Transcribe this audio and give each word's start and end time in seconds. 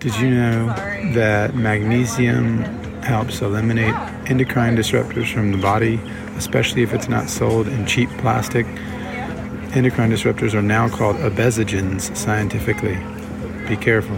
Did 0.00 0.16
you 0.16 0.30
know 0.30 0.68
that 1.12 1.54
magnesium 1.54 2.62
helps 3.02 3.42
eliminate 3.42 3.94
endocrine 4.30 4.74
disruptors 4.74 5.30
from 5.30 5.52
the 5.52 5.58
body, 5.58 6.00
especially 6.38 6.82
if 6.82 6.94
it's 6.94 7.10
not 7.10 7.28
sold 7.28 7.68
in 7.68 7.84
cheap 7.84 8.08
plastic? 8.16 8.64
Endocrine 9.76 10.10
disruptors 10.10 10.54
are 10.54 10.62
now 10.62 10.88
called 10.88 11.16
obesogens 11.16 12.16
scientifically. 12.16 12.98
Be 13.68 13.76
careful. 13.76 14.16